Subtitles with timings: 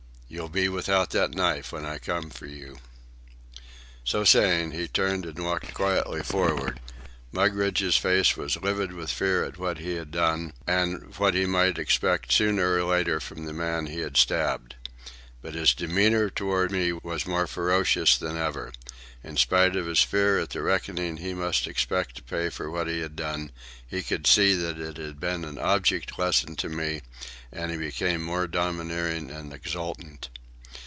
[0.33, 2.79] You'll be without that knife when I come for you."
[4.05, 6.79] So saying, he turned and walked quietly forward.
[7.33, 11.45] Mugridge's face was livid with fear at what he had done and at what he
[11.45, 14.75] might expect sooner or later from the man he had stabbed.
[15.41, 18.71] But his demeanour toward me was more ferocious than ever.
[19.23, 22.87] In spite of his fear at the reckoning he must expect to pay for what
[22.87, 23.51] he had done,
[23.87, 27.01] he could see that it had been an object lesson to me,
[27.51, 30.29] and he became more domineering and exultant.